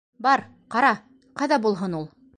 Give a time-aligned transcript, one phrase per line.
[0.27, 0.41] Бар,
[0.75, 0.89] ҡара,
[1.43, 2.13] ҡайҙа булһын ул?!